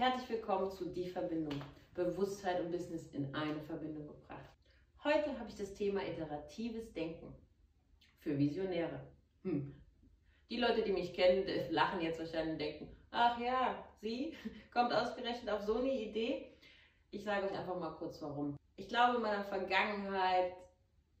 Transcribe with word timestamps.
herzlich 0.00 0.30
willkommen 0.30 0.70
zu 0.70 0.86
Die 0.86 1.10
Verbindung. 1.10 1.60
Bewusstheit 1.92 2.58
und 2.58 2.70
Business 2.72 3.12
in 3.12 3.34
eine 3.34 3.60
Verbindung 3.60 4.08
gebracht. 4.08 4.48
Heute 5.04 5.38
habe 5.38 5.50
ich 5.50 5.56
das 5.56 5.74
Thema 5.74 6.00
iteratives 6.02 6.90
Denken 6.94 7.34
für 8.18 8.38
Visionäre. 8.38 9.06
Hm. 9.42 9.78
Die 10.48 10.56
Leute, 10.56 10.82
die 10.84 10.92
mich 10.92 11.12
kennen, 11.12 11.46
lachen 11.68 12.00
jetzt 12.00 12.18
wahrscheinlich 12.18 12.52
und 12.52 12.58
denken, 12.58 12.96
ach 13.10 13.38
ja, 13.38 13.84
sie 14.00 14.34
kommt 14.72 14.90
ausgerechnet 14.90 15.50
auf 15.50 15.60
so 15.60 15.74
eine 15.74 15.92
Idee. 15.92 16.50
Ich 17.10 17.22
sage 17.22 17.44
euch 17.44 17.58
einfach 17.58 17.78
mal 17.78 17.94
kurz 17.96 18.22
warum. 18.22 18.56
Ich 18.76 18.88
glaube, 18.88 19.16
in 19.16 19.22
meiner 19.22 19.44
Vergangenheit 19.44 20.54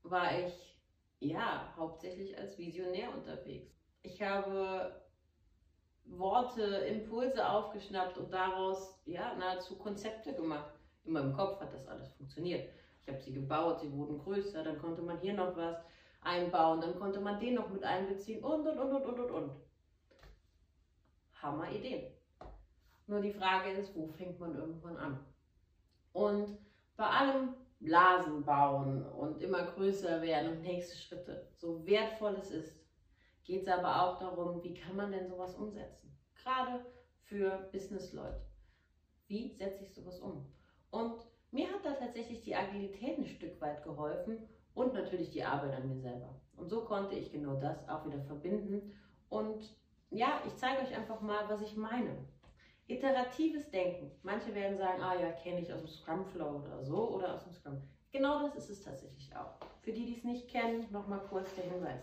war 0.04 0.38
ich 0.38 0.54
ja 1.18 1.70
hauptsächlich 1.76 2.38
als 2.38 2.56
Visionär 2.56 3.12
unterwegs. 3.12 3.78
Ich 4.00 4.22
habe 4.22 4.98
Worte, 6.18 6.62
Impulse 6.62 7.48
aufgeschnappt 7.48 8.18
und 8.18 8.32
daraus 8.32 9.00
ja 9.06 9.34
nahezu 9.36 9.76
Konzepte 9.76 10.34
gemacht. 10.34 10.70
In 11.04 11.12
meinem 11.12 11.34
Kopf 11.34 11.60
hat 11.60 11.72
das 11.72 11.86
alles 11.86 12.10
funktioniert. 12.12 12.68
Ich 13.02 13.08
habe 13.08 13.20
sie 13.20 13.32
gebaut, 13.32 13.80
sie 13.80 13.92
wurden 13.92 14.18
größer, 14.18 14.62
dann 14.62 14.78
konnte 14.78 15.02
man 15.02 15.18
hier 15.20 15.34
noch 15.34 15.56
was 15.56 15.76
einbauen, 16.22 16.80
dann 16.80 16.98
konnte 16.98 17.20
man 17.20 17.40
den 17.40 17.54
noch 17.54 17.70
mit 17.70 17.82
einbeziehen 17.82 18.44
und 18.44 18.66
und 18.66 18.78
und 18.78 18.92
und 18.92 19.04
und 19.06 19.20
und 19.20 19.30
und. 19.30 19.50
Hammer 21.34 21.70
Ideen. 21.70 22.12
Nur 23.06 23.20
die 23.20 23.32
Frage 23.32 23.70
ist, 23.70 23.94
wo 23.96 24.06
fängt 24.08 24.38
man 24.38 24.54
irgendwann 24.54 24.96
an? 24.96 25.18
Und 26.12 26.58
bei 26.96 27.06
allem 27.06 27.54
Blasen 27.80 28.44
bauen 28.44 29.06
und 29.12 29.40
immer 29.40 29.62
größer 29.62 30.20
werden 30.20 30.52
und 30.52 30.62
nächste 30.62 30.96
Schritte, 30.96 31.48
so 31.54 31.84
wertvoll 31.86 32.36
es 32.38 32.50
ist, 32.50 32.79
geht 33.50 33.62
es 33.62 33.68
aber 33.68 34.02
auch 34.02 34.18
darum, 34.20 34.62
wie 34.62 34.74
kann 34.74 34.94
man 34.94 35.10
denn 35.10 35.26
sowas 35.26 35.56
umsetzen? 35.56 36.16
Gerade 36.36 36.86
für 37.24 37.68
Businessleute. 37.72 38.40
Wie 39.26 39.48
setze 39.48 39.82
ich 39.82 39.92
sowas 39.92 40.20
um? 40.20 40.46
Und 40.92 41.16
mir 41.50 41.66
hat 41.66 41.84
da 41.84 41.92
tatsächlich 41.94 42.42
die 42.42 42.54
Agilität 42.54 43.18
ein 43.18 43.26
Stück 43.26 43.60
weit 43.60 43.82
geholfen 43.82 44.48
und 44.74 44.94
natürlich 44.94 45.30
die 45.32 45.42
Arbeit 45.42 45.74
an 45.74 45.88
mir 45.88 45.98
selber. 45.98 46.40
Und 46.56 46.68
so 46.68 46.84
konnte 46.84 47.16
ich 47.16 47.32
genau 47.32 47.56
das 47.56 47.88
auch 47.88 48.06
wieder 48.06 48.20
verbinden. 48.20 48.96
Und 49.28 49.76
ja, 50.10 50.40
ich 50.46 50.54
zeige 50.56 50.82
euch 50.82 50.96
einfach 50.96 51.20
mal, 51.20 51.48
was 51.48 51.60
ich 51.62 51.76
meine. 51.76 52.16
Iteratives 52.86 53.68
Denken. 53.70 54.12
Manche 54.22 54.54
werden 54.54 54.78
sagen, 54.78 55.02
ah 55.02 55.20
ja, 55.20 55.32
kenne 55.32 55.60
ich 55.60 55.72
aus 55.72 55.80
dem 55.80 55.88
Scrum 55.88 56.24
Flow 56.24 56.62
oder 56.64 56.84
so 56.84 57.16
oder 57.16 57.34
aus 57.34 57.42
dem 57.42 57.52
Scrum. 57.52 57.82
Genau 58.12 58.42
das 58.42 58.54
ist 58.54 58.70
es 58.70 58.82
tatsächlich 58.82 59.34
auch. 59.34 59.54
Für 59.82 59.92
die, 59.92 60.06
die 60.06 60.18
es 60.18 60.24
nicht 60.24 60.48
kennen, 60.48 60.86
nochmal 60.92 61.20
kurz 61.28 61.52
der 61.56 61.64
Hinweis. 61.64 62.02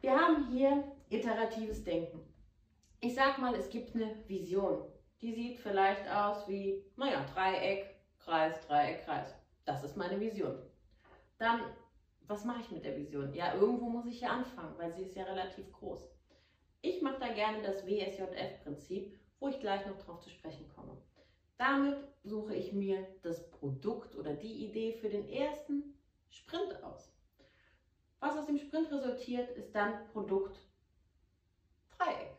Wir 0.00 0.12
haben 0.12 0.48
hier 0.50 0.84
iteratives 1.08 1.84
Denken. 1.84 2.20
Ich 3.00 3.14
sag 3.14 3.38
mal, 3.38 3.54
es 3.54 3.68
gibt 3.70 3.94
eine 3.94 4.14
Vision. 4.28 4.82
Die 5.20 5.32
sieht 5.32 5.58
vielleicht 5.58 6.08
aus 6.08 6.48
wie, 6.48 6.84
naja, 6.96 7.24
Dreieck, 7.34 7.96
Kreis, 8.18 8.60
Dreieck, 8.66 9.04
Kreis. 9.04 9.34
Das 9.64 9.84
ist 9.84 9.96
meine 9.96 10.18
Vision. 10.18 10.58
Dann, 11.38 11.60
was 12.26 12.44
mache 12.44 12.60
ich 12.60 12.70
mit 12.70 12.84
der 12.84 12.96
Vision? 12.96 13.32
Ja, 13.34 13.54
irgendwo 13.54 13.88
muss 13.88 14.06
ich 14.06 14.20
ja 14.20 14.30
anfangen, 14.30 14.76
weil 14.78 14.92
sie 14.94 15.02
ist 15.02 15.16
ja 15.16 15.24
relativ 15.24 15.70
groß. 15.72 16.08
Ich 16.82 17.02
mache 17.02 17.20
da 17.20 17.28
gerne 17.28 17.62
das 17.62 17.86
WSJF-Prinzip 17.86 19.20
wo 19.40 19.48
ich 19.48 19.58
gleich 19.58 19.84
noch 19.86 19.98
drauf 19.98 20.20
zu 20.20 20.30
sprechen 20.30 20.68
komme. 20.68 20.96
Damit 21.56 21.96
suche 22.22 22.54
ich 22.54 22.72
mir 22.72 23.06
das 23.22 23.50
Produkt 23.50 24.14
oder 24.14 24.34
die 24.34 24.66
Idee 24.66 24.92
für 24.92 25.08
den 25.08 25.28
ersten 25.28 25.98
Sprint 26.28 26.82
aus. 26.82 27.09
Was 28.20 28.36
aus 28.36 28.46
dem 28.46 28.58
Sprint 28.58 28.92
resultiert, 28.92 29.50
ist 29.56 29.74
dann 29.74 30.06
Produkt 30.12 30.58
Dreieck 31.96 32.36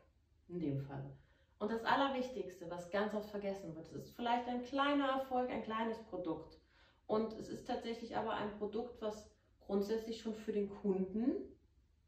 in 0.48 0.60
dem 0.60 0.80
Fall. 0.80 1.12
Und 1.60 1.72
das 1.72 1.84
Allerwichtigste, 1.84 2.70
was 2.70 2.90
ganz 2.90 3.14
oft 3.14 3.30
vergessen 3.30 3.76
wird, 3.76 3.88
ist 3.90 4.16
vielleicht 4.16 4.48
ein 4.48 4.64
kleiner 4.64 5.10
Erfolg, 5.10 5.50
ein 5.50 5.64
kleines 5.64 6.02
Produkt. 6.04 6.60
Und 7.08 7.34
es 7.34 7.50
ist 7.50 7.68
tatsächlich 7.68 8.16
aber 8.16 8.34
ein 8.34 8.58
Produkt, 8.58 9.02
was 9.02 9.32
grundsätzlich 9.60 10.22
schon 10.22 10.34
für 10.34 10.54
den 10.54 10.70
Kunden 10.70 11.36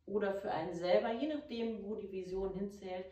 oder 0.05 0.33
für 0.33 0.51
einen 0.51 0.73
selber, 0.73 1.13
je 1.13 1.27
nachdem, 1.27 1.83
wo 1.83 1.95
die 1.95 2.11
Vision 2.11 2.53
hinzählt, 2.53 3.05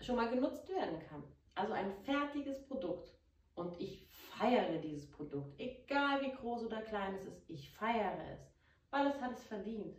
schon 0.00 0.16
mal 0.16 0.30
genutzt 0.30 0.68
werden 0.68 1.00
kann. 1.08 1.22
Also 1.54 1.72
ein 1.72 1.92
fertiges 2.04 2.64
Produkt. 2.66 3.12
Und 3.54 3.80
ich 3.80 4.06
feiere 4.08 4.78
dieses 4.78 5.10
Produkt, 5.10 5.58
egal 5.58 6.22
wie 6.22 6.32
groß 6.32 6.64
oder 6.64 6.82
klein 6.82 7.14
es 7.14 7.24
ist. 7.24 7.48
Ich 7.48 7.70
feiere 7.72 8.18
es, 8.32 8.53
weil 8.94 9.08
es 9.08 9.20
hat 9.20 9.32
es 9.32 9.44
verdient. 9.44 9.96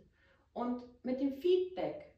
Und 0.54 0.82
mit 1.04 1.20
dem 1.20 1.34
Feedback 1.34 2.14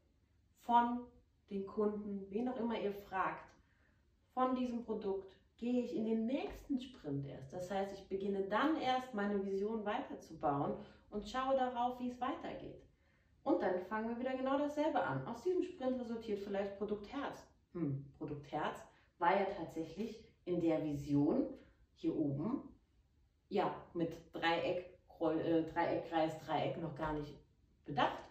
von 0.61 1.01
den 1.49 1.67
Kunden, 1.67 2.25
wen 2.29 2.47
auch 2.47 2.57
immer 2.57 2.79
ihr 2.79 2.93
fragt, 2.93 3.51
von 4.33 4.55
diesem 4.55 4.83
Produkt, 4.85 5.35
gehe 5.57 5.83
ich 5.83 5.93
in 5.93 6.05
den 6.05 6.25
nächsten 6.25 6.79
Sprint 6.79 7.25
erst. 7.27 7.51
Das 7.51 7.69
heißt, 7.69 7.93
ich 7.93 8.07
beginne 8.07 8.43
dann 8.43 8.77
erst 8.77 9.13
meine 9.13 9.45
Vision 9.45 9.83
weiterzubauen 9.83 10.77
und 11.09 11.27
schaue 11.27 11.57
darauf, 11.57 11.99
wie 11.99 12.07
es 12.07 12.21
weitergeht. 12.21 12.81
Und 13.43 13.61
dann 13.61 13.81
fangen 13.81 14.09
wir 14.09 14.19
wieder 14.19 14.37
genau 14.37 14.57
dasselbe 14.57 15.03
an. 15.03 15.27
Aus 15.27 15.43
diesem 15.43 15.63
Sprint 15.63 15.99
resultiert 15.99 16.39
vielleicht 16.39 16.77
Produkt 16.77 17.11
Herz 17.11 17.45
hm, 17.73 18.05
Produkt 18.17 18.51
Herz 18.51 18.79
war 19.17 19.39
ja 19.39 19.45
tatsächlich 19.45 20.23
in 20.45 20.61
der 20.61 20.83
Vision 20.83 21.45
hier 21.95 22.15
oben, 22.15 22.63
ja, 23.49 23.75
mit 23.93 24.15
Dreieck, 24.33 24.98
Dreieck, 25.19 26.09
Kreis, 26.09 26.39
Dreieck 26.45 26.81
noch 26.81 26.95
gar 26.95 27.13
nicht 27.13 27.35
bedacht. 27.85 28.23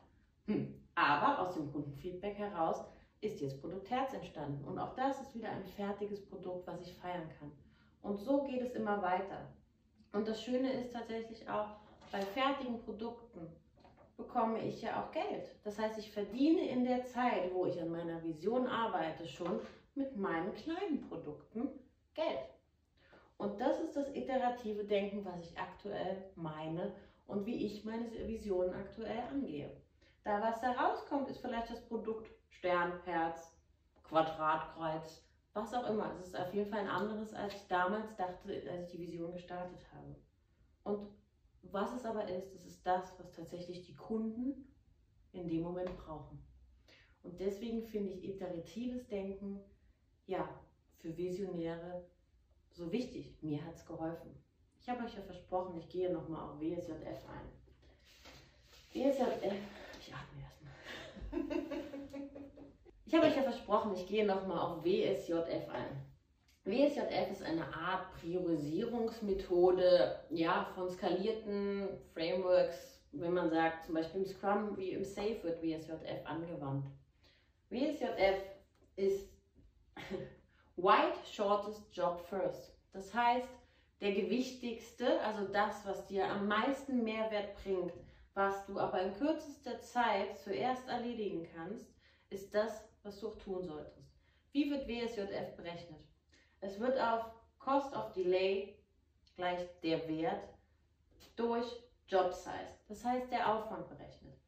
Hm. 0.47 0.75
Aber 0.95 1.41
aus 1.41 1.55
dem 1.55 1.71
Kundenfeedback 1.73 2.39
heraus 2.39 2.85
ist 3.21 3.41
jetzt 3.41 3.61
Produkt 3.61 3.91
Herz 3.91 4.13
entstanden. 4.15 4.65
Und 4.65 4.79
auch 4.79 4.95
das 4.95 5.21
ist 5.21 5.35
wieder 5.35 5.51
ein 5.51 5.65
fertiges 5.65 6.25
Produkt, 6.27 6.67
was 6.67 6.81
ich 6.83 6.95
feiern 6.95 7.29
kann. 7.39 7.53
Und 8.03 8.19
so 8.19 8.45
geht 8.45 8.63
es 8.63 8.75
immer 8.75 9.03
weiter. 9.03 9.49
Und 10.13 10.27
das 10.27 10.43
Schöne 10.43 10.73
ist 10.73 10.93
tatsächlich 10.93 11.49
auch 11.49 11.69
bei 12.11 12.21
fertigen 12.21 12.81
Produkten, 12.81 13.47
bekomme 14.17 14.61
ich 14.65 14.83
ja 14.83 15.03
auch 15.03 15.13
Geld. 15.13 15.55
Das 15.65 15.79
heißt, 15.79 15.99
ich 15.99 16.11
verdiene 16.11 16.69
in 16.69 16.85
der 16.85 17.05
Zeit, 17.05 17.53
wo 17.53 17.67
ich 17.67 17.81
an 17.81 17.91
meiner 17.91 18.23
Vision 18.23 18.67
arbeite, 18.67 19.27
schon 19.27 19.61
mit 19.95 20.17
meinen 20.17 20.55
kleinen 20.55 21.09
Produkten 21.09 21.69
Geld. 22.15 22.58
Und 23.39 23.61
das 23.61 23.81
ist 23.81 23.97
das 23.97 24.15
iterative 24.15 24.85
Denken, 24.85 25.25
was 25.25 25.41
ich 25.41 25.59
aktuell 25.59 26.31
meine 26.35 26.93
und 27.27 27.47
wie 27.47 27.67
ich 27.67 27.85
meine 27.85 28.11
Vision 28.27 28.75
aktuell 28.75 29.21
angehe. 29.31 29.71
Da 30.25 30.43
was 30.43 30.61
da 30.61 30.73
rauskommt, 30.73 31.29
ist 31.29 31.41
vielleicht 31.41 31.71
das 31.71 31.87
Produkt 31.87 32.31
Stern, 32.51 33.01
Herz, 33.05 33.57
Quadratkreuz, 34.03 35.25
was 35.53 35.73
auch 35.73 35.89
immer. 35.89 36.13
Es 36.19 36.27
ist 36.27 36.37
auf 36.37 36.53
jeden 36.53 36.69
Fall 36.69 36.81
ein 36.81 36.89
anderes, 36.89 37.33
als 37.33 37.55
ich 37.55 37.67
damals 37.69 38.17
dachte, 38.17 38.63
als 38.71 38.87
ich 38.87 38.91
die 38.91 39.07
Vision 39.07 39.33
gestartet 39.33 39.81
habe. 39.95 40.17
Und 40.83 41.09
was 41.63 41.93
es 41.93 42.05
aber 42.05 42.29
ist, 42.29 42.53
das 42.53 42.67
ist 42.67 42.85
das, 42.85 43.19
was 43.21 43.31
tatsächlich 43.33 43.83
die 43.87 43.95
Kunden 43.95 44.75
in 45.33 45.47
dem 45.49 45.63
Moment 45.63 45.97
brauchen. 45.99 46.43
Und 47.23 47.39
deswegen 47.39 47.85
finde 47.85 48.13
ich 48.13 48.25
iteratives 48.25 49.07
Denken, 49.09 49.61
ja, 50.27 50.49
für 50.97 51.17
Visionäre 51.17 52.05
so 52.79 52.91
wichtig. 52.93 53.37
Mir 53.43 53.65
hat 53.65 53.75
es 53.75 53.85
geholfen. 53.85 54.31
Ich 54.81 54.89
habe 54.89 55.05
euch 55.05 55.15
ja 55.15 55.23
versprochen, 55.23 55.77
ich 55.77 55.89
gehe 55.89 56.13
nochmal 56.13 56.49
auf 56.49 56.61
WSJF 56.61 57.27
ein. 57.29 57.49
WSJF, 58.95 59.57
ich 60.01 60.15
atme 60.15 60.43
erstmal. 60.43 60.73
ich 63.05 63.15
habe 63.15 63.27
euch 63.27 63.37
ja 63.37 63.43
versprochen, 63.43 63.95
ich 63.95 64.07
gehe 64.07 64.25
nochmal 64.25 64.61
auf 64.61 64.85
WSJF 64.85 65.69
ein. 65.69 66.07
WSJF 66.65 67.33
ist 67.33 67.43
eine 67.43 67.67
Art 67.75 68.13
Priorisierungsmethode 68.21 70.21
ja, 70.31 70.71
von 70.75 70.89
skalierten 70.89 71.89
Frameworks, 72.15 73.03
wenn 73.13 73.33
man 73.33 73.51
sagt, 73.51 73.87
zum 73.87 73.97
Beispiel 73.97 74.21
im 74.21 74.27
Scrum 74.27 74.77
wie 74.77 74.93
im 74.93 75.03
Safe 75.05 75.43
wird 75.43 75.61
WSJF 75.63 76.25
angewandt. 76.25 76.87
WSJF 77.71 78.41
ist 78.97 79.29
White 80.81 81.19
Shortest 81.29 81.93
Job 81.93 82.21
First. 82.29 82.73
Das 82.93 83.13
heißt, 83.13 83.49
der 84.01 84.13
gewichtigste, 84.13 85.21
also 85.23 85.45
das, 85.47 85.85
was 85.85 86.07
dir 86.07 86.25
am 86.25 86.47
meisten 86.47 87.03
Mehrwert 87.03 87.57
bringt, 87.65 87.93
was 88.35 88.65
du 88.67 88.79
aber 88.79 89.03
in 89.03 89.13
kürzester 89.15 89.81
Zeit 89.81 90.39
zuerst 90.39 90.87
erledigen 90.87 91.49
kannst, 91.53 91.93
ist 92.31 92.55
das, 92.55 92.85
was 93.03 93.19
du 93.19 93.27
auch 93.27 93.39
tun 93.39 93.65
solltest. 93.65 94.09
Wie 94.53 94.71
wird 94.71 94.87
WSJF 94.87 95.57
berechnet? 95.57 96.01
Es 96.61 96.79
wird 96.79 96.97
auf 97.01 97.25
Cost 97.59 97.93
of 97.97 98.13
Delay 98.13 98.79
gleich 99.35 99.67
der 99.83 100.09
Wert 100.09 100.45
durch 101.35 101.67
Job 102.07 102.33
Size, 102.33 102.79
das 102.87 103.05
heißt 103.05 103.33
der 103.33 103.53
Aufwand 103.53 103.89
berechnet. 103.89 104.39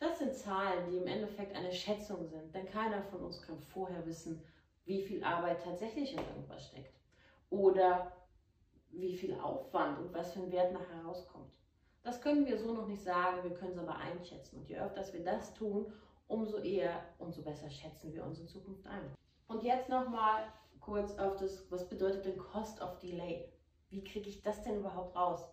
Das 0.00 0.18
sind 0.18 0.34
Zahlen, 0.34 0.90
die 0.90 0.96
im 0.96 1.06
Endeffekt 1.06 1.54
eine 1.54 1.72
Schätzung 1.72 2.26
sind, 2.26 2.52
denn 2.52 2.66
keiner 2.66 3.04
von 3.04 3.20
uns 3.20 3.40
kann 3.42 3.60
vorher 3.60 4.04
wissen, 4.04 4.44
wie 4.88 5.02
viel 5.02 5.22
Arbeit 5.22 5.62
tatsächlich 5.62 6.14
in 6.14 6.18
irgendwas 6.18 6.66
steckt 6.66 6.98
oder 7.50 8.10
wie 8.90 9.14
viel 9.14 9.38
Aufwand 9.38 9.98
und 9.98 10.14
was 10.14 10.32
für 10.32 10.40
ein 10.40 10.50
Wert 10.50 10.72
nachher 10.72 11.04
rauskommt. 11.04 11.52
Das 12.02 12.22
können 12.22 12.46
wir 12.46 12.56
so 12.56 12.72
noch 12.72 12.88
nicht 12.88 13.02
sagen, 13.02 13.42
wir 13.42 13.54
können 13.54 13.72
es 13.72 13.78
aber 13.78 13.96
einschätzen. 13.96 14.58
Und 14.58 14.68
je 14.68 14.78
öfter 14.78 15.04
wir 15.12 15.22
das 15.22 15.52
tun, 15.52 15.92
umso 16.26 16.56
eher, 16.58 17.02
umso 17.18 17.42
besser 17.42 17.68
schätzen 17.70 18.14
wir 18.14 18.24
uns 18.24 18.40
in 18.40 18.48
Zukunft 18.48 18.86
ein. 18.86 19.14
Und 19.46 19.62
jetzt 19.62 19.90
nochmal 19.90 20.44
kurz 20.80 21.18
auf 21.18 21.36
das, 21.36 21.70
was 21.70 21.86
bedeutet 21.86 22.24
denn 22.24 22.38
Cost 22.38 22.80
of 22.80 22.98
Delay? 22.98 23.52
Wie 23.90 24.02
kriege 24.02 24.30
ich 24.30 24.40
das 24.40 24.62
denn 24.62 24.78
überhaupt 24.78 25.14
raus? 25.14 25.46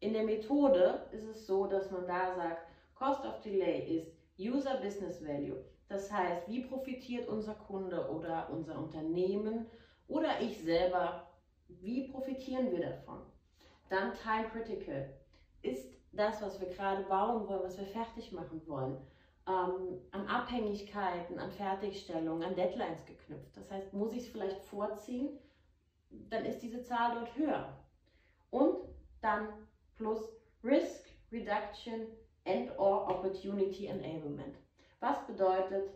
In 0.00 0.12
der 0.12 0.24
Methode 0.24 1.06
ist 1.12 1.24
es 1.24 1.46
so, 1.46 1.66
dass 1.66 1.90
man 1.90 2.06
da 2.06 2.34
sagt, 2.34 2.68
Cost 2.94 3.24
of 3.24 3.40
Delay 3.40 3.96
ist 3.96 4.12
User 4.38 4.76
Business 4.82 5.24
Value. 5.24 5.64
Das 5.88 6.10
heißt, 6.10 6.48
wie 6.48 6.64
profitiert 6.64 7.28
unser 7.28 7.54
Kunde 7.54 8.08
oder 8.10 8.48
unser 8.50 8.78
Unternehmen 8.78 9.66
oder 10.08 10.40
ich 10.40 10.58
selber, 10.58 11.28
wie 11.68 12.08
profitieren 12.08 12.72
wir 12.72 12.80
davon? 12.80 13.20
Dann 13.90 14.12
Time 14.14 14.48
Critical. 14.50 15.12
Ist 15.62 15.94
das, 16.12 16.40
was 16.42 16.60
wir 16.60 16.68
gerade 16.68 17.02
bauen 17.04 17.46
wollen, 17.48 17.62
was 17.62 17.78
wir 17.78 17.86
fertig 17.86 18.32
machen 18.32 18.62
wollen, 18.66 18.96
ähm, 19.46 20.00
an 20.10 20.26
Abhängigkeiten, 20.26 21.38
an 21.38 21.50
Fertigstellung, 21.52 22.42
an 22.42 22.54
Deadlines 22.54 23.04
geknüpft. 23.04 23.56
Das 23.56 23.70
heißt, 23.70 23.92
muss 23.92 24.12
ich 24.12 24.24
es 24.24 24.28
vielleicht 24.28 24.62
vorziehen, 24.62 25.38
dann 26.10 26.44
ist 26.44 26.60
diese 26.60 26.82
Zahl 26.82 27.14
dort 27.14 27.36
höher. 27.36 27.76
Und 28.50 28.76
dann 29.20 29.48
plus 29.96 30.20
Risk 30.62 31.08
Reduction 31.32 32.06
and 32.46 32.70
or 32.78 33.08
Opportunity 33.08 33.86
Enablement. 33.86 34.56
Was 35.04 35.26
bedeutet 35.26 35.90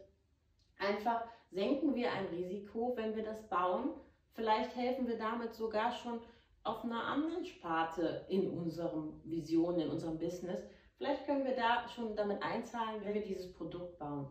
einfach, 0.76 1.25
senken 1.50 1.94
wir 1.94 2.12
ein 2.12 2.26
Risiko, 2.26 2.93
wenn 2.94 3.16
wir 3.16 3.22
das 3.22 3.49
bauen? 3.49 3.94
Vielleicht 4.34 4.76
helfen 4.76 5.08
wir 5.08 5.16
damit 5.16 5.55
sogar 5.55 5.90
schon 5.90 6.20
auf 6.62 6.84
einer 6.84 7.05
anderen 7.05 7.43
Sparte 7.43 8.26
in 8.28 8.50
unserem 8.50 9.19
Vision, 9.25 9.81
in 9.81 9.88
unserem 9.88 10.19
Business. 10.19 10.62
Vielleicht 10.99 11.25
können 11.25 11.46
wir 11.46 11.56
da 11.56 11.88
schon 11.88 12.14
damit 12.16 12.43
einzahlen, 12.43 13.02
wenn 13.02 13.14
wir 13.14 13.22
dieses 13.22 13.50
Produkt 13.55 13.99
bauen. 13.99 14.28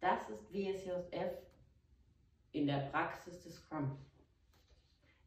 Das 0.00 0.30
ist 0.30 0.50
WSJF 0.50 1.36
in 2.52 2.66
der 2.66 2.88
Praxis 2.90 3.42
des 3.42 3.56
Scrum. 3.56 3.98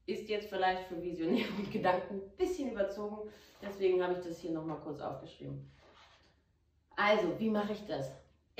Ist 0.07 0.27
jetzt 0.30 0.50
vielleicht 0.50 0.88
für 0.88 1.00
Visionäre 1.00 1.53
und 1.59 1.71
Gedanken 1.71 2.24
ein 2.24 2.38
bisschen 2.38 2.71
überzogen, 2.71 3.30
deswegen 3.62 4.01
habe 4.01 4.13
ich 4.13 4.25
das 4.25 4.39
hier 4.39 4.50
nochmal 4.50 4.80
kurz 4.80 5.00
aufgeschrieben. 5.00 5.71
Also, 6.95 7.39
wie 7.39 7.51
mache 7.51 7.74
ich 7.74 7.86
das? 7.86 8.12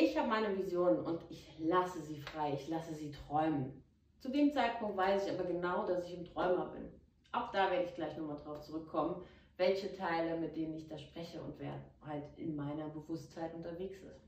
Ich 0.02 0.18
habe 0.18 0.30
meine 0.30 0.58
Vision 0.58 0.98
und 1.02 1.22
ich 1.30 1.52
lasse 1.60 2.02
sie 2.02 2.16
frei, 2.16 2.54
ich 2.54 2.70
lasse 2.70 2.94
sie 2.94 3.12
träumen. 3.12 3.84
Zu 4.22 4.30
dem 4.30 4.50
Zeitpunkt 4.50 4.96
weiß 4.96 5.28
ich 5.28 5.34
aber 5.34 5.44
genau, 5.44 5.86
dass 5.86 6.06
ich 6.06 6.18
ein 6.18 6.24
Träumer 6.24 6.68
bin. 6.68 6.90
Auch 7.34 7.52
da 7.52 7.70
werde 7.70 7.84
ich 7.84 7.96
gleich 7.96 8.16
nochmal 8.16 8.38
drauf 8.38 8.62
zurückkommen, 8.62 9.22
welche 9.58 9.94
Teile, 9.94 10.38
mit 10.40 10.56
denen 10.56 10.78
ich 10.78 10.88
da 10.88 10.98
spreche 10.98 11.42
und 11.42 11.60
wer 11.60 11.84
halt 12.06 12.24
in 12.38 12.56
meiner 12.56 12.88
Bewusstheit 12.88 13.54
unterwegs 13.54 13.98
ist. 14.02 14.26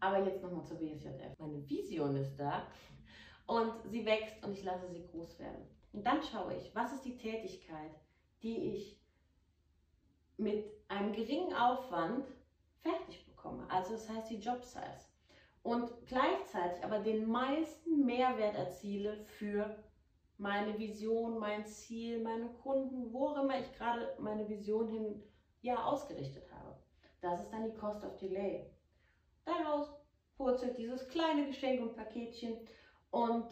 Aber 0.00 0.24
jetzt 0.24 0.42
nochmal 0.42 0.64
zur 0.64 0.78
BSJF. 0.78 1.38
Meine 1.38 1.68
Vision 1.68 2.16
ist 2.16 2.34
da 2.38 2.66
und 3.44 3.74
sie 3.90 4.06
wächst 4.06 4.42
und 4.42 4.54
ich 4.54 4.64
lasse 4.64 4.88
sie 4.88 5.06
groß 5.06 5.38
werden. 5.38 5.66
Und 5.92 6.06
dann 6.06 6.22
schaue 6.22 6.54
ich, 6.54 6.74
was 6.74 6.94
ist 6.94 7.04
die 7.04 7.18
Tätigkeit, 7.18 7.92
die 8.42 8.72
ich 8.72 9.02
mit 10.38 10.64
einem 10.88 11.12
geringen 11.12 11.52
Aufwand 11.52 12.24
fertig 12.80 13.18
bekomme. 13.18 13.29
Also 13.68 13.92
das 13.92 14.08
heißt 14.08 14.30
die 14.30 14.38
Job 14.38 14.62
Size. 14.62 15.08
Und 15.62 15.90
gleichzeitig 16.06 16.82
aber 16.84 17.00
den 17.00 17.28
meisten 17.28 18.04
Mehrwert 18.04 18.56
erziele 18.56 19.24
für 19.24 19.76
meine 20.38 20.78
Vision, 20.78 21.38
mein 21.38 21.66
Ziel, 21.66 22.22
meine 22.22 22.48
Kunden, 22.48 23.12
wo 23.12 23.34
immer 23.34 23.58
ich 23.58 23.70
gerade 23.74 24.16
meine 24.18 24.48
Vision 24.48 24.88
hin 24.88 25.22
ja, 25.60 25.84
ausgerichtet 25.84 26.50
habe. 26.50 26.76
Das 27.20 27.42
ist 27.42 27.50
dann 27.50 27.64
die 27.64 27.76
Cost 27.76 28.02
of 28.04 28.16
Delay. 28.16 28.70
Daraus 29.44 29.90
purzelt 30.36 30.78
dieses 30.78 31.06
kleine 31.08 31.46
Geschenk 31.46 31.82
und 31.82 31.94
Paketchen 31.94 32.56
und 33.10 33.44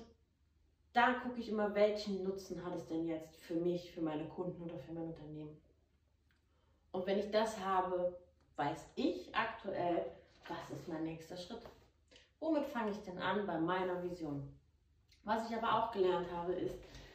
da 0.94 1.12
gucke 1.14 1.40
ich 1.40 1.50
immer, 1.50 1.75
welchen 1.75 2.25
Nutzen 2.25 2.64
hat 2.64 2.75
es 2.75 2.87
denn 2.87 3.06
jetzt 3.06 3.37
für 3.37 3.55
mich, 3.55 3.93
für 3.93 4.00
meine 4.00 4.26
Kunden 4.29 4.62
oder 4.62 4.79
für 4.79 4.93
mein 4.93 5.08
Unternehmen. 5.08 5.61
Und 6.93 7.06
wenn 7.06 7.19
ich 7.19 7.31
das 7.31 7.61
habe, 7.61 8.19
weiß 8.58 8.90
ich 8.96 9.34
aktuell, 9.34 10.05
was 10.49 10.76
ist 10.76 10.88
mein 10.88 11.05
nächster 11.05 11.37
Schritt. 11.37 11.62
Womit 12.40 12.66
fange 12.66 12.90
ich 12.90 12.99
denn 12.99 13.19
an 13.19 13.46
bei 13.46 13.58
meiner 13.58 14.02
Vision? 14.02 14.52
Was 15.25 15.49
ich 15.49 15.56
aber 15.56 15.72
auch 15.72 15.93
gelernt 15.93 16.31
habe, 16.32 16.52
ist, 16.55 16.75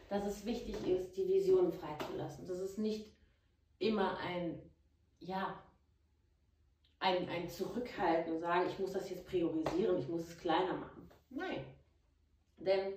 dass 0.09 0.25
es 0.25 0.45
wichtig 0.45 0.75
ist, 0.87 1.15
die 1.17 1.27
Vision 1.27 1.71
freizulassen. 1.71 2.47
Dass 2.47 2.59
es 2.59 2.77
nicht 2.77 3.13
immer 3.79 4.17
ein, 4.19 4.59
ja, 5.19 5.61
ein, 6.99 7.27
ein 7.27 7.49
Zurückhalten 7.49 8.33
und 8.33 8.39
sagen, 8.39 8.69
ich 8.69 8.79
muss 8.79 8.93
das 8.93 9.09
jetzt 9.09 9.27
priorisieren, 9.27 9.99
ich 9.99 10.07
muss 10.07 10.27
es 10.27 10.37
kleiner 10.37 10.73
machen. 10.73 11.09
Nein. 11.29 11.65
Denn 12.57 12.93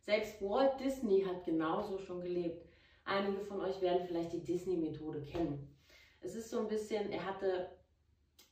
selbst 0.00 0.40
Walt 0.40 0.78
Disney 0.78 1.22
hat 1.22 1.44
genauso 1.44 1.98
schon 1.98 2.20
gelebt. 2.20 2.64
Einige 3.04 3.40
von 3.40 3.60
euch 3.60 3.80
werden 3.80 4.06
vielleicht 4.06 4.32
die 4.32 4.44
Disney-Methode 4.44 5.22
kennen. 5.22 5.74
Es 6.20 6.34
ist 6.34 6.50
so 6.50 6.60
ein 6.60 6.68
bisschen, 6.68 7.10
er 7.10 7.24
hatte 7.24 7.77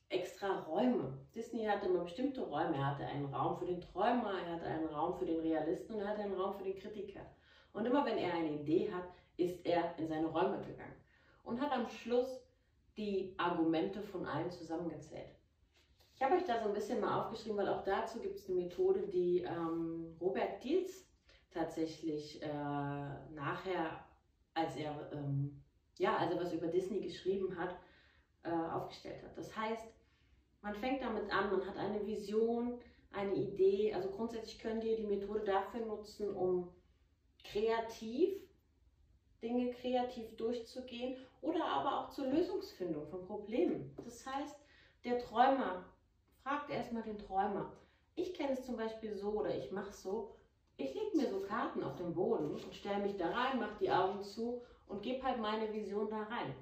extra 0.08 0.60
Räume. 0.60 1.18
Disney 1.34 1.64
hatte 1.64 1.86
immer 1.86 2.04
bestimmte 2.04 2.42
Räume. 2.42 2.76
Er 2.76 2.86
hatte 2.86 3.06
einen 3.06 3.26
Raum 3.34 3.58
für 3.58 3.66
den 3.66 3.80
Träumer, 3.80 4.40
er 4.46 4.54
hatte 4.54 4.66
einen 4.66 4.86
Raum 4.86 5.18
für 5.18 5.26
den 5.26 5.40
Realisten 5.40 5.94
und 5.94 6.00
er 6.00 6.08
hatte 6.08 6.22
einen 6.22 6.34
Raum 6.34 6.54
für 6.54 6.64
den 6.64 6.78
Kritiker. 6.78 7.26
Und 7.72 7.86
immer 7.86 8.04
wenn 8.06 8.18
er 8.18 8.34
eine 8.34 8.52
Idee 8.52 8.92
hat, 8.92 9.04
ist 9.36 9.66
er 9.66 9.98
in 9.98 10.08
seine 10.08 10.28
Räume 10.28 10.58
gegangen 10.58 10.94
und 11.42 11.60
hat 11.60 11.72
am 11.72 11.88
Schluss 11.88 12.40
die 12.96 13.34
Argumente 13.36 14.00
von 14.00 14.24
allen 14.26 14.50
zusammengezählt. 14.50 15.36
Ich 16.14 16.22
habe 16.22 16.36
euch 16.36 16.44
da 16.44 16.58
so 16.62 16.68
ein 16.68 16.74
bisschen 16.74 17.00
mal 17.00 17.20
aufgeschrieben, 17.20 17.58
weil 17.58 17.68
auch 17.68 17.84
dazu 17.84 18.20
gibt 18.20 18.38
es 18.38 18.48
eine 18.48 18.60
Methode, 18.60 19.06
die 19.08 19.42
ähm, 19.42 20.16
Robert 20.18 20.64
Diels 20.64 21.06
tatsächlich 21.52 22.40
äh, 22.42 22.46
nachher, 23.34 24.02
als 24.54 24.76
er, 24.76 25.10
ähm, 25.12 25.62
ja, 25.98 26.16
als 26.16 26.32
er 26.32 26.40
was 26.40 26.54
über 26.54 26.68
Disney 26.68 27.00
geschrieben 27.00 27.58
hat, 27.58 27.76
äh, 28.46 28.72
aufgestellt 28.72 29.22
hat. 29.22 29.36
Das 29.36 29.54
heißt, 29.56 29.86
man 30.62 30.74
fängt 30.74 31.02
damit 31.02 31.30
an, 31.32 31.50
man 31.50 31.66
hat 31.66 31.76
eine 31.76 32.06
Vision, 32.06 32.78
eine 33.12 33.34
Idee. 33.34 33.94
Also 33.94 34.10
grundsätzlich 34.10 34.58
könnt 34.58 34.84
ihr 34.84 34.96
die 34.96 35.06
Methode 35.06 35.40
dafür 35.40 35.84
nutzen, 35.86 36.34
um 36.34 36.68
kreativ 37.44 38.46
Dinge 39.42 39.70
kreativ 39.74 40.36
durchzugehen 40.36 41.16
oder 41.40 41.64
aber 41.64 42.00
auch 42.00 42.10
zur 42.10 42.26
Lösungsfindung 42.26 43.06
von 43.06 43.26
Problemen. 43.26 43.94
Das 44.04 44.26
heißt, 44.26 44.56
der 45.04 45.18
Träumer 45.18 45.84
fragt 46.42 46.70
erstmal 46.70 47.02
den 47.02 47.18
Träumer. 47.18 47.72
Ich 48.14 48.34
kenne 48.34 48.52
es 48.52 48.64
zum 48.64 48.76
Beispiel 48.76 49.14
so 49.14 49.40
oder 49.40 49.56
ich 49.56 49.70
mache 49.70 49.90
es 49.90 50.02
so, 50.02 50.34
ich 50.78 50.94
lege 50.94 51.16
mir 51.16 51.30
so 51.30 51.40
Karten 51.40 51.82
auf 51.82 51.96
den 51.96 52.14
Boden 52.14 52.50
und 52.50 52.74
stelle 52.74 53.02
mich 53.02 53.16
da 53.16 53.30
rein, 53.30 53.60
mache 53.60 53.78
die 53.80 53.90
Augen 53.90 54.22
zu 54.22 54.62
und 54.88 55.02
gebe 55.02 55.22
halt 55.22 55.38
meine 55.38 55.72
Vision 55.72 56.08
da 56.08 56.22
rein. 56.24 56.54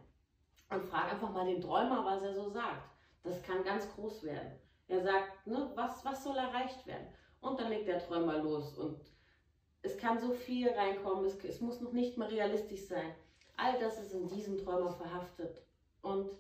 Und 0.71 0.85
frage 0.85 1.13
einfach 1.13 1.31
mal 1.31 1.47
den 1.47 1.61
Träumer, 1.61 2.05
was 2.05 2.23
er 2.23 2.35
so 2.35 2.49
sagt. 2.49 2.91
Das 3.23 3.43
kann 3.43 3.65
ganz 3.65 3.89
groß 3.95 4.25
werden. 4.25 4.53
Er 4.89 5.03
sagt, 5.03 5.47
ne, 5.47 5.71
was, 5.75 6.05
was 6.05 6.25
soll 6.25 6.37
erreicht 6.37 6.87
werden? 6.87 7.07
Und 7.41 7.59
dann 7.61 7.71
legt 7.71 7.89
der 7.89 7.99
Träumer 7.99 8.39
los 8.39 8.77
und 8.77 9.01
es 9.83 9.99
kann 9.99 10.19
so 10.19 10.33
viel 10.33 10.71
reinkommen, 10.71 11.27
es, 11.27 11.43
es 11.45 11.61
muss 11.61 11.81
noch 11.81 11.93
nicht 11.93 12.17
mal 12.17 12.29
realistisch 12.29 12.87
sein. 12.87 13.15
All 13.57 13.79
das 13.79 14.01
ist 14.01 14.15
in 14.15 14.27
diesem 14.29 14.57
Träumer 14.59 14.91
verhaftet. 14.91 15.63
Und 16.01 16.31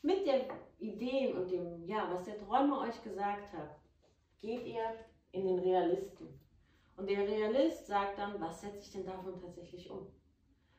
mit 0.00 0.26
den 0.26 0.42
Ideen 0.78 1.36
und 1.36 1.50
dem, 1.50 1.84
ja, 1.86 2.08
was 2.12 2.24
der 2.24 2.38
Träumer 2.38 2.82
euch 2.82 3.02
gesagt 3.02 3.52
hat, 3.52 3.76
geht 4.38 4.64
ihr 4.64 4.94
in 5.32 5.46
den 5.46 5.58
Realisten. 5.58 6.40
Und 6.96 7.08
der 7.08 7.26
Realist 7.26 7.86
sagt 7.86 8.18
dann, 8.18 8.40
was 8.40 8.60
setze 8.60 8.78
ich 8.78 8.92
denn 8.92 9.06
davon 9.06 9.40
tatsächlich 9.40 9.90
um? 9.90 10.06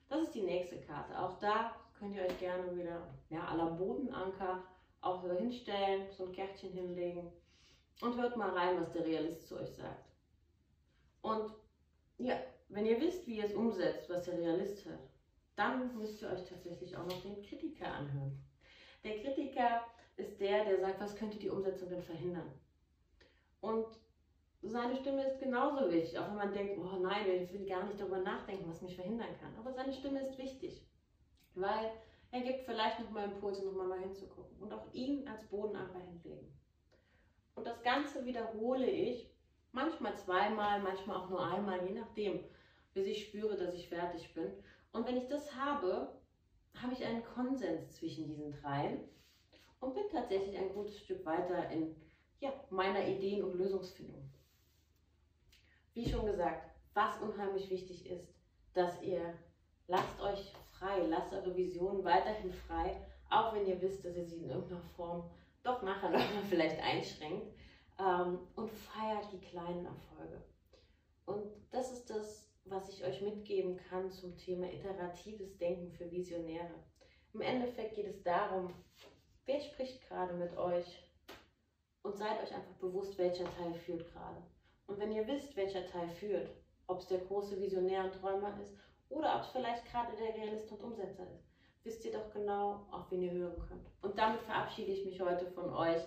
Das 0.09 0.21
ist 0.21 0.35
die 0.35 0.43
nächste 0.43 0.79
Karte. 0.81 1.19
Auch 1.19 1.39
da 1.39 1.73
könnt 2.03 2.17
ihr 2.17 2.23
euch 2.23 2.37
gerne 2.37 2.75
wieder 2.75 3.07
ja, 3.29 3.47
à 3.47 3.65
Bodenanker 3.77 4.61
auch 4.99 5.23
wieder 5.23 5.35
hinstellen, 5.35 6.11
so 6.11 6.25
ein 6.25 6.33
Kärtchen 6.33 6.73
hinlegen 6.73 7.31
und 8.01 8.17
hört 8.17 8.35
mal 8.35 8.49
rein, 8.49 8.77
was 8.77 8.91
der 8.91 9.05
Realist 9.05 9.47
zu 9.47 9.57
euch 9.57 9.69
sagt. 9.69 10.11
Und 11.21 11.53
ja, 12.17 12.35
wenn 12.67 12.85
ihr 12.85 12.99
wisst, 12.99 13.25
wie 13.25 13.37
ihr 13.37 13.45
es 13.45 13.53
umsetzt, 13.53 14.09
was 14.09 14.25
der 14.25 14.37
Realist 14.37 14.83
hört, 14.83 14.99
dann 15.55 15.97
müsst 15.97 16.21
ihr 16.21 16.29
euch 16.29 16.43
tatsächlich 16.43 16.97
auch 16.97 17.05
noch 17.05 17.21
den 17.21 17.41
Kritiker 17.41 17.87
anhören. 17.87 18.37
Der 19.05 19.21
Kritiker 19.21 19.85
ist 20.17 20.41
der, 20.41 20.65
der 20.65 20.81
sagt, 20.81 20.99
was 20.99 21.15
könnte 21.15 21.37
die 21.37 21.49
Umsetzung 21.49 21.89
denn 21.89 22.03
verhindern? 22.03 22.51
Und 23.61 23.87
seine 24.61 24.97
Stimme 24.97 25.25
ist 25.25 25.39
genauso 25.39 25.89
wichtig, 25.89 26.19
auch 26.19 26.27
wenn 26.27 26.35
man 26.35 26.53
denkt, 26.53 26.77
oh 26.79 26.97
nein, 26.97 27.25
ich 27.43 27.53
will 27.53 27.65
gar 27.65 27.85
nicht 27.85 27.99
darüber 27.99 28.19
nachdenken, 28.19 28.69
was 28.69 28.81
mich 28.81 28.95
verhindern 28.95 29.37
kann. 29.39 29.55
Aber 29.57 29.71
seine 29.71 29.93
Stimme 29.93 30.21
ist 30.21 30.37
wichtig, 30.37 30.85
weil 31.55 31.91
er 32.31 32.41
gibt 32.41 32.65
vielleicht 32.65 32.99
nochmal 32.99 33.25
Impulse, 33.25 33.65
nochmal 33.65 33.87
mal 33.87 33.99
hinzugucken 33.99 34.57
und 34.59 34.73
auch 34.73 34.91
ihn 34.93 35.27
als 35.27 35.47
Bodenanker 35.47 35.99
hinlegen. 35.99 36.51
Und 37.55 37.67
das 37.67 37.81
Ganze 37.83 38.25
wiederhole 38.25 38.89
ich 38.89 39.29
manchmal 39.71 40.15
zweimal, 40.17 40.81
manchmal 40.81 41.17
auch 41.17 41.29
nur 41.29 41.45
einmal, 41.45 41.85
je 41.85 41.93
nachdem, 41.93 42.43
bis 42.93 43.07
ich 43.07 43.27
spüre, 43.27 43.55
dass 43.55 43.73
ich 43.73 43.89
fertig 43.89 44.33
bin. 44.33 44.51
Und 44.91 45.07
wenn 45.07 45.17
ich 45.17 45.27
das 45.27 45.55
habe, 45.55 46.19
habe 46.81 46.93
ich 46.93 47.03
einen 47.05 47.23
Konsens 47.23 47.95
zwischen 47.95 48.27
diesen 48.27 48.51
dreien 48.51 48.99
und 49.79 49.93
bin 49.93 50.03
tatsächlich 50.11 50.57
ein 50.57 50.73
gutes 50.73 50.99
Stück 50.99 51.25
weiter 51.25 51.69
in 51.69 51.95
ja, 52.39 52.51
meiner 52.69 53.07
Ideen- 53.07 53.43
und 53.43 53.55
Lösungsfindung. 53.55 54.29
Wie 55.93 56.09
schon 56.09 56.25
gesagt, 56.25 56.71
was 56.93 57.21
unheimlich 57.21 57.69
wichtig 57.69 58.09
ist, 58.09 58.33
dass 58.73 59.01
ihr 59.01 59.37
lasst 59.87 60.19
euch 60.19 60.53
frei, 60.83 61.01
lasst 61.07 61.33
eure 61.33 61.55
Vision 61.55 62.03
weiterhin 62.03 62.51
frei, 62.51 62.95
auch 63.29 63.53
wenn 63.53 63.65
ihr 63.65 63.81
wisst, 63.81 64.03
dass 64.03 64.15
ihr 64.15 64.25
sie 64.25 64.37
in 64.37 64.49
irgendeiner 64.49 64.81
Form 64.95 65.29
doch 65.63 65.81
nachher 65.81 66.09
nochmal 66.09 66.43
vielleicht 66.49 66.79
einschränkt 66.81 67.47
ähm, 67.99 68.39
und 68.55 68.69
feiert 68.69 69.31
die 69.31 69.39
kleinen 69.39 69.85
Erfolge. 69.85 70.41
Und 71.25 71.45
das 71.71 71.91
ist 71.91 72.09
das, 72.09 72.49
was 72.65 72.89
ich 72.89 73.03
euch 73.03 73.21
mitgeben 73.21 73.77
kann 73.89 74.11
zum 74.11 74.37
Thema 74.37 74.71
iteratives 74.71 75.57
Denken 75.57 75.91
für 75.91 76.11
Visionäre. 76.11 76.73
Im 77.33 77.41
Endeffekt 77.41 77.95
geht 77.95 78.07
es 78.07 78.21
darum, 78.23 78.73
wer 79.45 79.59
spricht 79.59 80.07
gerade 80.07 80.33
mit 80.33 80.55
euch 80.57 81.01
und 82.03 82.17
seid 82.17 82.41
euch 82.43 82.53
einfach 82.53 82.75
bewusst, 82.79 83.17
welcher 83.17 83.45
Teil 83.57 83.73
führt 83.73 84.11
gerade. 84.11 84.43
Und 84.87 84.99
wenn 84.99 85.11
ihr 85.11 85.25
wisst, 85.27 85.55
welcher 85.55 85.87
Teil 85.87 86.09
führt, 86.09 86.49
ob 86.87 86.99
es 86.99 87.07
der 87.07 87.19
große 87.19 87.59
Visionär 87.59 88.03
und 88.03 88.13
Träumer 88.13 88.59
ist 88.61 88.77
oder 89.13 89.35
ob 89.35 89.41
es 89.43 89.49
vielleicht 89.49 89.85
gerade 89.85 90.15
der 90.17 90.35
Realist 90.35 90.71
und 90.71 90.81
Umsetzer 90.81 91.23
ist, 91.31 91.47
wisst 91.83 92.03
ihr 92.05 92.11
doch 92.11 92.31
genau, 92.31 92.85
auf 92.91 93.09
wen 93.11 93.21
ihr 93.21 93.31
hören 93.31 93.61
könnt. 93.67 93.87
Und 94.01 94.17
damit 94.17 94.41
verabschiede 94.41 94.91
ich 94.91 95.05
mich 95.05 95.21
heute 95.21 95.45
von 95.51 95.73
euch 95.73 96.01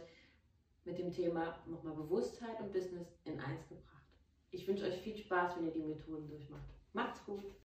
mit 0.84 0.98
dem 0.98 1.10
Thema 1.10 1.58
nochmal 1.66 1.94
Bewusstheit 1.94 2.60
und 2.60 2.72
Business 2.72 3.18
in 3.24 3.40
eins 3.40 3.68
gebracht. 3.68 4.04
Ich 4.50 4.66
wünsche 4.66 4.86
euch 4.86 5.00
viel 5.00 5.16
Spaß, 5.16 5.56
wenn 5.56 5.66
ihr 5.66 5.72
die 5.72 5.82
Methoden 5.82 6.28
durchmacht. 6.28 6.66
Macht's 6.92 7.24
gut! 7.24 7.44